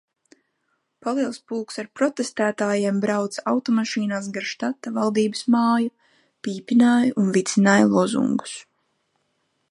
[1.07, 5.91] Paliels pulks ar protestētājiem brauca automašīnās gar štata valdības māju,
[6.49, 8.55] pīpināja un vicināja lozungus.